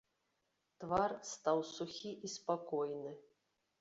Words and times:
Твар 0.83 1.11
стаў 1.33 1.57
сухі 1.75 2.11
і 2.29 2.33
спакойны. 2.37 3.11